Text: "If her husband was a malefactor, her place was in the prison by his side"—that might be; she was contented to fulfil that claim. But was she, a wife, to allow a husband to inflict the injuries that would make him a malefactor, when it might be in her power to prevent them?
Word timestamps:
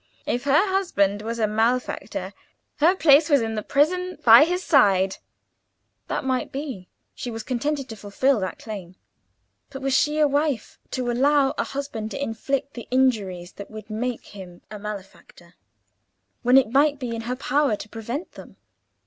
"If 0.25 0.45
her 0.45 0.67
husband 0.73 1.21
was 1.21 1.37
a 1.37 1.45
malefactor, 1.45 2.33
her 2.77 2.95
place 2.95 3.29
was 3.29 3.43
in 3.43 3.53
the 3.53 3.61
prison 3.61 4.17
by 4.25 4.45
his 4.45 4.63
side"—that 4.63 6.25
might 6.25 6.51
be; 6.51 6.87
she 7.13 7.29
was 7.29 7.43
contented 7.43 7.87
to 7.89 7.95
fulfil 7.95 8.39
that 8.39 8.57
claim. 8.57 8.95
But 9.69 9.83
was 9.83 9.93
she, 9.93 10.17
a 10.17 10.27
wife, 10.27 10.79
to 10.89 11.11
allow 11.11 11.53
a 11.55 11.63
husband 11.63 12.09
to 12.11 12.19
inflict 12.19 12.73
the 12.73 12.87
injuries 12.89 13.51
that 13.51 13.69
would 13.69 13.91
make 13.91 14.25
him 14.25 14.63
a 14.71 14.79
malefactor, 14.79 15.53
when 16.41 16.57
it 16.57 16.71
might 16.71 16.97
be 16.97 17.13
in 17.13 17.21
her 17.29 17.35
power 17.35 17.75
to 17.75 17.87
prevent 17.87 18.31
them? 18.31 18.55